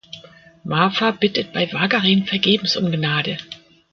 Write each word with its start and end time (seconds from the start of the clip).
Marfa 0.63 1.11
bittet 1.11 1.53
bei 1.53 1.71
Wagarin 1.71 2.25
vergebens 2.25 2.75
um 2.75 2.89
Gnade. 2.89 3.37